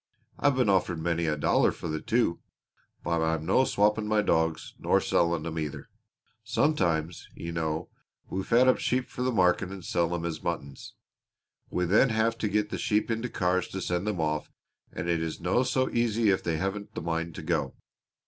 [0.39, 2.39] I've been offered many a dollar for the two.
[3.03, 5.89] But I'm no swapping my dogs, nor selling them, either!
[6.43, 7.87] Sometimes, you know,
[8.27, 10.95] we fat up sheep for the market and sell them as muttons.
[11.69, 14.49] We then have to get the sheep into cars to send them off
[14.91, 17.75] and it is no so easy if they haven't the mind to go.